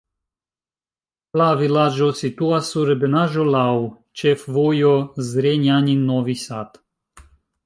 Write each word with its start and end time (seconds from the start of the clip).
La 1.41 1.49
vilaĝo 1.59 2.07
situas 2.21 2.71
sur 2.75 2.93
ebenaĵo, 2.93 3.45
laŭ 3.57 3.67
ĉefvojo 4.23 4.95
Zrenjanin-Novi 5.29 6.37
Sad. 6.47 6.83